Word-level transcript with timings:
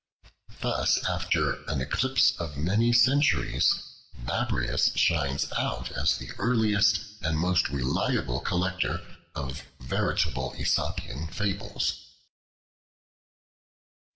Thus, 0.61 0.97
after 1.07 1.61
an 1.69 1.79
eclipse 1.79 2.35
of 2.39 2.57
many 2.57 2.91
centuries, 2.91 3.83
Babrias 4.17 4.97
shines 4.97 5.51
out 5.55 5.91
as 5.91 6.17
the 6.17 6.31
earliest, 6.39 7.21
and 7.21 7.37
most 7.37 7.69
reliable 7.69 8.39
collector 8.39 9.05
of 9.35 9.61
veritable 9.79 10.55
Aesopian 10.57 11.27
Fables. 11.31 12.03